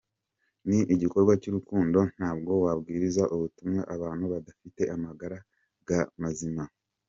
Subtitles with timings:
[0.67, 6.63] Ni igikorwa cy’urukundo, ntabwo wabwiriza ubutumwa abantu badafite amagaraga mazima.